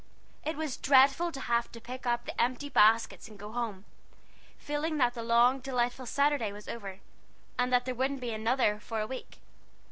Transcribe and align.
It 0.43 0.57
was 0.57 0.77
dreadful 0.77 1.31
to 1.31 1.39
have 1.41 1.71
to 1.73 1.79
pick 1.79 2.07
up 2.07 2.25
the 2.25 2.41
empty 2.41 2.69
baskets 2.69 3.27
and 3.27 3.37
go 3.37 3.51
home, 3.51 3.85
feeling 4.57 4.97
that 4.97 5.13
the 5.13 5.21
long, 5.21 5.59
delightful 5.59 6.07
Saturday 6.07 6.51
was 6.51 6.67
over, 6.67 7.01
and 7.59 7.71
that 7.71 7.85
there 7.85 7.93
wouldn't 7.93 8.19
be 8.19 8.31
another 8.33 8.79
for 8.79 8.99
a 8.99 9.05
week. 9.05 9.37